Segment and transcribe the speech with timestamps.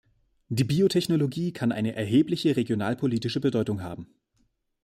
[0.49, 4.07] Die Biotechnologie kann eine erhebliche regionalpolitische Bedeutung haben.